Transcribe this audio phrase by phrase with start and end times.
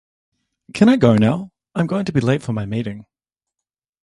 [0.73, 1.51] Can I go now?
[1.75, 3.05] I'm going to be late for my meeting.